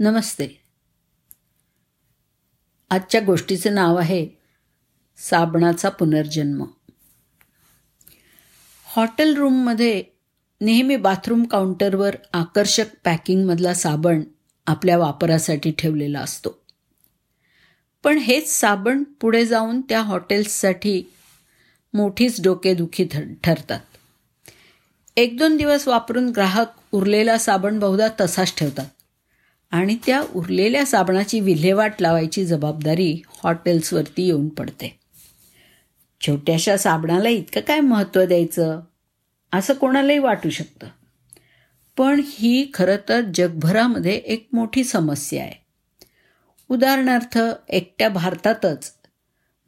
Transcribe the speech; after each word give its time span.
नमस्ते. 0.00 0.48
आजच्या 2.90 3.20
गोष्टीचं 3.20 3.74
नाव 3.74 3.96
आहे 3.96 4.28
साबणाचा 5.16 5.88
पुनर्जन्म. 5.88 6.64
हॉटेल 8.84 9.36
रूममध्ये 9.36 10.04
नेहमी 10.60 10.96
बाथरूम 10.96 11.44
काउंटरवर 11.44 12.16
आकर्षक 12.32 12.84
पॅकिंगमधला 13.04 13.74
साबण 13.74 14.22
आपल्या 14.66 14.98
वापरासाठी 14.98 15.70
ठेवलेला 15.70 16.20
असतो. 16.20 16.62
पण 18.04 18.18
हेच 18.18 18.50
साबण 18.50 19.02
पुढे 19.02 19.46
जाऊन 19.46 19.80
त्या 19.80 20.02
हॉटेल्ससाठी 20.02 21.02
मोठीच 21.94 22.42
डोकेदुखी 22.42 23.08
ठरतात. 23.44 23.80
एक 25.16 25.38
दोन 25.38 25.56
दिवस 25.56 25.88
वापरून 25.88 26.28
ग्राहक 26.28 26.66
उरलेला 26.92 27.38
साबण 27.38 27.78
बहुधा 27.78 28.08
तसाच 28.20 28.54
ठेवतात. 28.56 28.86
आणि 29.70 29.96
त्या 30.06 30.24
उरलेल्या 30.34 30.86
साबणाची 30.86 31.40
विल्हेवाट 31.40 31.94
लावायची 32.00 32.46
जबाबदारी 32.46 33.22
हॉटेल्सवरती 33.28 34.26
येऊन 34.26 34.48
पडते. 34.48 34.98
छोट्याशा 36.20 36.76
साबणाला 36.76 37.28
इतकं 37.28 37.60
काय 37.60 37.80
महत्त्व 37.80 38.24
द्यायचं? 38.24 38.80
असं 39.52 39.74
कोणालाही 39.74 40.18
वाटू 40.18 40.50
शकतं. 40.50 40.86
पण 41.96 42.20
ही 42.24 42.70
खरं 42.74 42.96
तर 43.08 43.20
जगभरामध्ये 43.34 44.12
एक 44.12 44.48
मोठी 44.52 44.84
समस्या 44.84 45.42
आहे. 45.42 45.64
उदाहरणार्थ 46.68 47.38
एकट्या 47.68 48.08
भारतातच 48.08 48.92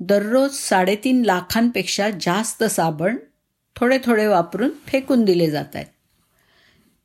दररोज 0.00 0.50
साडेतीन 0.54 1.22
लाखांपेक्षा 1.22 2.10
जास्त 2.10 2.64
साबण 2.64 3.16
थोडे 3.76 3.98
थोडे 4.04 4.26
वापरून 4.26 4.70
फेकून 4.86 5.24
दिले 5.24 5.50
जात 5.50 5.64
आहेत. 5.74 5.86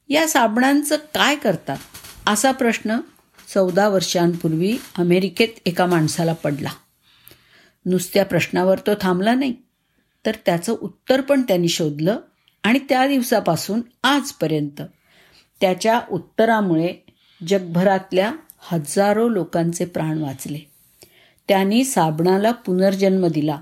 या 0.09 0.27
साबणांचं 0.27 0.95
काय 0.95 1.35
करतात? 1.35 1.77
असा 2.27 2.51
प्रश्न 2.51 2.97
चौदा 3.53 3.87
वर्षांपूर्वी 3.87 4.77
अमेरिकेत 4.97 5.47
एका 5.65 5.85
माणसाला 5.85 6.33
पडला. 6.33 6.69
नुसत्या 7.85 8.25
प्रश्नावर 8.25 8.79
तो 8.79 8.91
थांबला 9.01 9.35
नाही. 9.35 9.55
तर 10.25 10.35
त्याचं 10.45 10.75
उत्तर 10.81 11.21
पण 11.21 11.41
त्यांनी 11.41 11.67
शोधलं 11.67 12.19
आणि 12.63 12.79
त्या 12.79 13.07
दिवसापासून 13.07 13.81
आजपर्यंत. 14.03 14.81
त्याच्या 15.61 16.01
उत्तरामुळे 16.11 16.93
जगभरातल्या 17.47 18.33
हजारो 18.59 19.29
लोकांचे 19.29 19.85
प्राण 19.85 20.17
वाचले. 20.17 20.59
त्यांनी 21.47 21.83
साबणाला 21.83 22.51
पुनर्जन्म 22.51 23.27
दिला. 23.27 23.61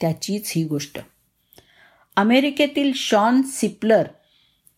त्याचीच 0.00 0.52
ही 0.56 0.64
गोष्ट. 0.64 0.98
अमेरिकेतील 2.16 2.92
शॉन 2.94 3.42
सिपलर 3.42 4.02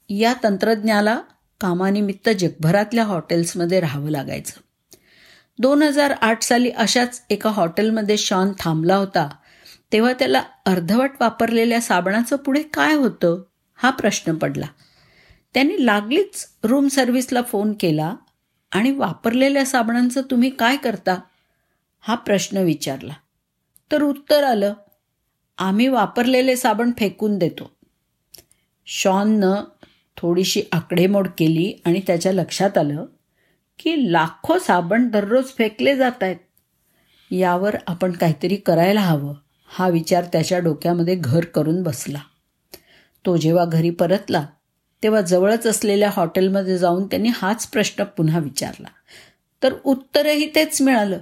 या 0.08 0.34
तंत्रज्ञाला 0.44 1.20
कामानिमित्त 1.60 2.28
जगभरातल्या 2.28 3.04
हॉटेल्समध्ये 3.04 3.80
राहावं 3.80 4.10
लागायचं. 4.10 4.60
दोन 5.58 5.82
हजार 5.82 6.10
आठ 6.10 6.42
साली 6.42 6.70
अशाच 6.70 7.22
एका 7.30 7.50
हॉटेलमध्ये 7.50 8.16
शॉन 8.16 8.52
थांबला 8.58 8.96
होता 8.96 9.28
तेव्हा 9.92 10.12
त्याला 10.12 10.42
अर्धवट 10.66 11.10
वापरलेल्या 11.20 11.80
साबणाचं 11.80 12.36
पुढे 12.36 12.62
काय 12.62 12.94
होतं 12.94 13.42
हा 13.76 13.90
प्रश्न 13.90 14.34
पडला. 14.34 14.66
त्यांनी 15.54 15.86
लागलीच 15.86 16.48
रूम 16.64 16.88
सर्व्हिसला 16.88 17.42
फोन 17.42 17.74
केला 17.80 18.14
आणि 18.72 18.90
वापरलेल्या 18.90 19.66
साबणांचं 19.66 20.22
तुम्ही 20.22 20.50
काय 20.50 20.76
करता? 20.76 21.20
हा 22.00 22.14
प्रश्न 22.14 22.56
विचारला. 22.56 23.12
तर 23.92 24.02
उत्तर 24.02 24.44
आलं 24.44 24.74
आम्ही 25.58 25.88
वापरलेले 25.88 26.56
साबण 26.56 26.90
फेकून 26.98 27.38
देतो. 27.38 27.70
शॉननं 28.86 29.54
थोडीशी 30.16 30.62
आकडेमोड 30.72 31.28
केली 31.38 31.72
आणि 31.84 32.00
त्याच्या 32.06 32.32
लक्षात 32.32 32.78
आलं 32.78 33.06
की 33.78 34.12
लाखो 34.12 34.58
साबण 34.58 35.08
दररोज 35.08 35.44
फेकले 35.44 35.96
जात 35.96 36.22
आहेत. 36.22 36.36
यावर 37.30 37.76
आपण 37.86 38.12
काहीतरी 38.12 38.56
करायला 38.56 39.00
हवं 39.00 39.34
हा 39.66 39.88
विचार 39.88 40.24
त्याच्या 40.24 40.58
डोक्यामध्ये 40.58 41.14
घर 41.14 41.44
करून 41.44 41.82
बसला. 41.82 42.18
तो 43.26 43.36
जेव्हा 43.36 43.64
घरी 43.64 43.90
परतला 43.90 44.46
तेव्हा 45.02 45.20
जवळच 45.20 45.66
असलेल्या 45.66 46.10
हॉटेलमध्ये 46.12 46.78
जाऊन 46.78 47.06
त्यांनी 47.06 47.28
हाच 47.34 47.66
प्रश्न 47.66 48.04
पुन्हा 48.04 48.38
विचारला. 48.38 48.88
तर 49.62 49.74
उत्तरही 49.84 50.54
तेच 50.54 50.82
मिळालं. 50.82 51.18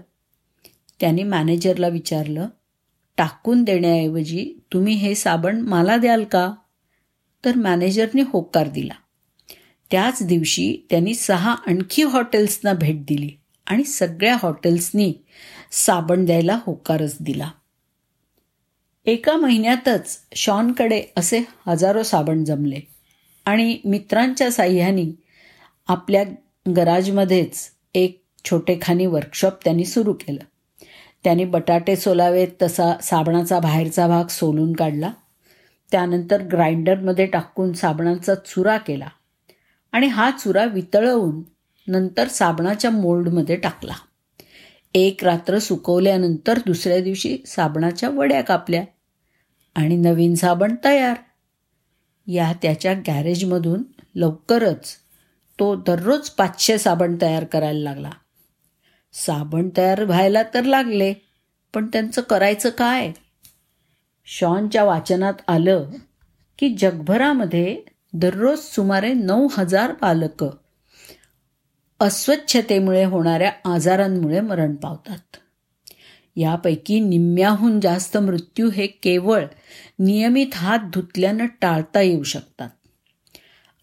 त्यांनी 1.00 1.22
मॅनेजरला 1.22 1.88
विचारलं 1.88 2.46
टाकून 3.16 3.62
देण्याऐवजी 3.62 4.54
तुम्ही 4.72 4.94
हे 4.94 5.14
साबण 5.14 5.60
मला 5.60 5.96
द्याल 5.96 6.24
का? 6.24 6.54
तर 7.44 7.54
मॅनेजरने 7.54 8.22
होकार 8.22 8.68
दिला. 8.68 8.94
त्याच 9.90 10.22
दिवशी 10.22 10.86
त्यांनी 10.90 11.14
सहा 11.14 11.54
आणखी 11.66 12.02
हॉटेल्सना 12.02 12.72
भेट 12.72 13.04
दिली 13.04 13.30
आणि 13.66 13.84
सगळ्या 13.84 14.36
हॉटेल्सनी 14.42 15.14
साबण 15.72 16.24
द्यायला 16.24 16.58
होकारच 16.66 17.16
दिला. 17.20 17.50
एका 19.06 19.36
महिन्यातच 19.36 20.18
शॉनकडे 20.34 21.02
असे 21.16 21.40
हजारो 21.66 22.02
साबण 22.02 22.44
जमले 22.44 22.80
आणि 23.44 23.78
मित्रांच्या 23.84 24.50
साह्याने 24.50 25.14
आपल्या 25.88 26.24
गराजमध्येच 26.76 27.70
एक 27.94 28.22
छोटेखानी 28.44 29.06
वर्कशॉप 29.06 29.52
त्यांनी 29.64 29.84
सुरू 29.84 30.12
केलं. 30.12 30.44
त्यांनी 31.24 31.44
बटाटे 31.44 31.96
सोलावेत 31.96 32.48
तसा 32.62 32.98
साबणाचा 33.02 33.58
बाहेरचा 33.58 34.06
भाग 34.06 34.24
सोलून 34.24 34.72
काढला. 34.72 35.12
त्यानंतर 35.92 36.42
ग्राइंडरमध्ये 36.42 37.26
टाकून 37.26 37.72
साबणाचा 37.72 38.34
चुरा 38.34 38.76
केला 38.78 39.08
आणि 39.92 40.06
हा 40.06 40.30
चुरा 40.30 40.64
वितळवून 40.64 41.42
नंतर 41.86 42.28
साबणाच्या 42.28 42.90
मोल्डमध्ये 42.90 43.56
टाकला. 43.56 43.94
एक 44.94 45.24
रात्र 45.24 45.58
सुकवल्यानंतर 45.58 46.58
दुसऱ्या 46.66 47.00
दिवशी 47.00 47.38
साबणाच्या 47.46 48.08
वड्या 48.08 48.40
कापल्या 48.40 48.84
आणि 49.76 49.96
नवीन 49.96 50.34
साबण 50.34 50.74
तयार. 50.84 51.16
या 52.26 52.52
त्याच्या 52.62 52.92
गॅरेजमधून 53.06 53.82
लवकरच 54.14 54.94
तो 55.58 55.74
दररोज 55.76 56.28
पाचशे 56.28 56.78
साबण 56.78 57.16
तयार 57.22 57.44
करायला 57.44 57.80
लागला. 57.80 58.10
साबण 59.12 59.68
तयार 59.76 60.04
व्हायला 60.04 60.42
तर 60.54 60.64
लागले 60.64 61.14
पण 61.74 61.86
त्यांचं 61.86 62.22
करायचं 62.22 62.70
काय? 62.70 63.12
शॉनच्या 64.30 64.84
वाचनात 64.84 65.34
आलं 65.48 65.90
की 66.58 66.74
जगभरामध्ये 66.74 67.80
दररोज 68.12 68.58
सुमारे 68.58 69.12
नऊ 69.12 69.48
हजार 69.58 69.92
पालकं 69.92 70.50
अस्वच्छतेमुळे 72.00 73.04
होणाऱ्या 73.04 73.52
आजारांमुळे 73.64 74.40
मरण 74.40 74.74
पावतात. 74.74 75.36
यापैकी 76.36 77.00
निम्म्याहून 77.00 77.80
जास्त 77.80 78.18
मृत्यू 78.18 78.70
हे 78.70 78.86
केवळ 78.86 79.44
नियमित 79.98 80.46
हात 80.54 80.78
धुतल्यानं 80.78 81.46
टाळता 81.46 82.00
येऊ 82.00 82.22
शकतात. 82.22 82.70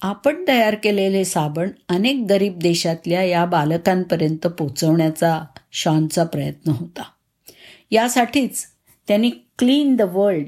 आपण 0.02 0.48
तयार 0.48 0.76
केलेले 0.76 1.26
साबण 1.26 1.70
अनेक 1.90 2.26
गरीब 2.30 2.60
देशातल्या 2.60 3.24
या 3.24 3.46
बालकांपर्यंत 3.46 4.48
पोचवण्याचा 4.48 5.42
शॉनचा 5.72 6.24
प्रयत्न 6.24 6.72
होता. 6.72 7.04
यासाठीच 7.92 8.75
त्यांनी 9.08 9.30
क्लीन 9.30 9.96
द 9.96 10.02
वर्ल्ड 10.02 10.48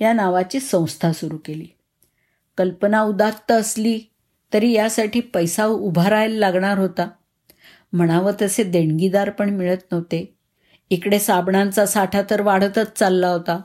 या 0.00 0.12
नावाची 0.12 0.60
संस्था 0.60 1.12
सुरू 1.12 1.36
केली. 1.36 1.66
कल्पना 2.58 3.02
उदात्त 3.02 3.52
असली 3.52 4.00
तरी 4.52 4.72
यासाठी 4.72 5.20
पैसा 5.20 5.66
उभारायला 5.66 6.38
लागणार 6.38 6.78
होता. 6.78 7.08
म्हणावं 7.92 8.32
तसे 8.42 8.62
देणगीदार 8.62 9.30
पण 9.30 9.50
मिळत 9.50 9.92
नव्हते. 9.92 10.34
इकडे 10.90 11.18
साबणांचा 11.18 11.86
साठा 11.86 12.22
तर 12.30 12.40
वाढतच 12.40 12.92
चालला 12.98 13.28
होता. 13.28 13.60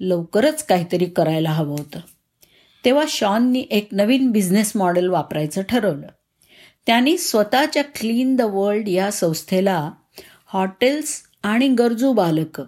लवकरच 0.00 0.64
काहीतरी 0.64 1.04
करायला 1.04 1.50
हवं 1.50 1.78
होतं. 1.78 2.00
तेव्हा 2.84 3.04
शॉननी 3.08 3.66
एक 3.70 3.88
नवीन 3.92 4.30
बिझनेस 4.30 4.72
मॉडेल 4.74 5.08
वापरायचं 5.08 5.62
ठरवलं. 5.62 6.06
त्यांनी 6.86 7.18
स्वतःच्या 7.18 7.84
क्लीन 7.84 8.36
द 8.36 8.40
वर्ल्ड 8.40 8.88
या 8.88 9.10
संस्थेला 9.10 9.90
हॉटेल्स 10.46 11.22
आणि 11.42 11.68
गरजू 11.68 12.12
बालकं 12.12 12.64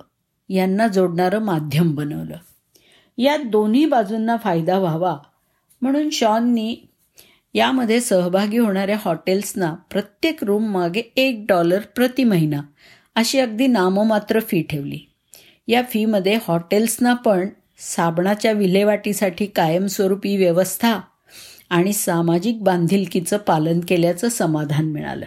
यांना 0.54 0.88
जोडणारं 0.88 1.38
माध्यम 1.38 1.94
बनवलं. 1.94 2.36
या 3.18 3.36
दोन्ही 3.36 3.86
बाजूंना 3.86 4.36
फायदा 4.36 4.78
व्हावा 4.78 5.18
म्हणून 5.82 6.10
शॉननी 6.10 6.76
यामध्ये 7.54 8.00
सहभागी 8.00 8.58
होणाऱ्या 8.58 8.96
हॉटेल्सना 9.04 9.74
प्रत्येक 9.90 10.44
रूम 10.44 10.64
मागे 10.64 11.02
एक 11.16 11.44
डॉलर 11.48 11.80
प्रति 11.80 12.24
महिना 12.24 12.60
अशी 13.14 13.38
अगदी 13.40 13.66
नाममात्र 13.66 14.40
फी 14.40 14.62
ठेवली. 14.62 14.98
या 15.68 15.82
फीमध्ये 15.90 16.38
हॉटेल्सना 16.48 17.14
पण 17.14 17.48
साबणाच्या 17.78 18.52
विल्हेवाटीसाठी 18.52 19.46
कायमस्वरूपी 19.46 20.36
व्यवस्था 20.36 21.00
आणि 21.70 21.92
सामाजिक 21.92 22.62
बांधिलकीचं 22.62 23.36
पालन 23.36 23.80
केल्याचं 23.88 24.28
समाधान 24.28 24.84
मिळालं. 24.84 25.26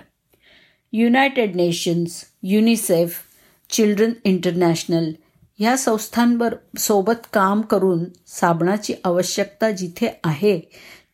United 0.94 1.56
Nations 1.56 2.24
UNICEF 2.44 3.16
children 3.76 4.12
international 4.24 5.12
ह्या 5.60 5.78
संस्थांवर 5.78 6.54
सोबत 6.80 7.28
काम 7.34 7.62
करून 7.62 8.04
साबणाची 8.28 8.94
आवश्यकता 9.04 9.72
जिथे 9.72 10.20
आहे 10.24 10.60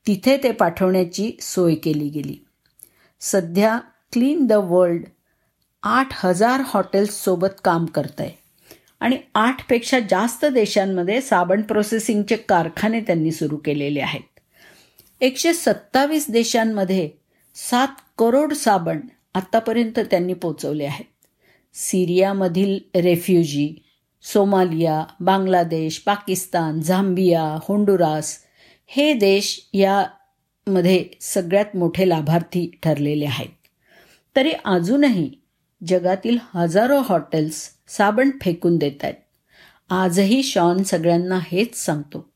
तिथे 0.08 0.38
ते 0.44 0.52
पाठवण्याची 0.52 1.32
सोय 1.42 1.76
केली 1.76 2.10
गेली. 2.10 2.36
सध्या 3.22 3.80
क्लीन 4.12 4.46
द 4.46 4.54
वर्ल्ड 4.54 5.04
आठ 5.84 6.08
हजार 6.12 6.62
हॉटेल्ससोबत 6.66 7.62
काम 7.64 7.86
करत 7.86 8.22
आहे 8.22 8.32
आणि 9.00 9.18
आठपेक्षा 9.36 10.00
जास्त 10.00 10.46
देशांमध्ये 10.46 11.22
साबण 11.22 11.62
प्रोसेसिंगचे 11.62 12.36
कारखाने 12.36 13.02
त्यांनी 13.02 13.32
सुरू 13.32 13.58
केलेले 13.58 14.00
आहेत. 14.00 14.40
एकशे 15.22 15.54
सत्तावीस 15.54 16.30
देशांमध्ये 16.30 17.10
सात 17.56 18.02
करोड 18.18 18.54
साबण 18.54 19.00
आत्तापर्यंत 19.36 20.00
त्यांनी 20.00 20.34
पोचवले 20.34 20.86
आहेत. 20.86 21.06
सिरियामधील 21.74 23.00
refugee 23.00 23.84
Somalia 24.24 25.06
Bangladesh 25.20 25.98
Pakistan 26.00 26.82
Zambia 26.82 27.42
Honduras 27.42 28.38
हे 28.88 29.14
देश 29.14 29.70
यामध्ये 29.74 31.06
सगळ्यात 31.22 31.76
मोठे 31.76 32.10
लाभार्थी 32.10 32.80
ठरलेले 32.84 33.26
आहेत. 33.26 33.50
तरी 34.36 34.52
अजूनही 34.66 35.32
जगातील 35.88 36.38
हजारो 36.54 37.00
हॉटेल्स 37.00 37.70
साबण 37.88 38.30
फेकून 38.42 38.78
देत 38.78 39.04
आहेत. 39.04 39.14
आजही 39.90 40.44
शॉन 40.44 40.84
सगळ्यांना 40.84 41.40
हेच 41.44 41.76
सांगतो 41.76 42.30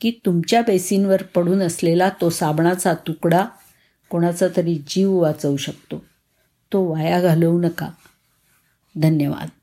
की 0.00 0.10
तुमच्या 0.26 0.62
बेसिनवर 0.62 1.22
पडून 1.22 1.62
असलेला 1.62 2.08
तो 2.20 2.30
साबणाचा 2.30 2.94
तुकडा 2.94 3.46
कोणाचा 4.10 4.46
तरी 4.56 4.82
जीव 4.88 5.16
वाचवू 5.16 5.56
शकतो. 5.56 6.04
तो 6.72 6.92
वाया 6.92 7.20
घालवू 7.20 7.60
नका. 7.60 7.88
धन्यवाद. 9.00 9.59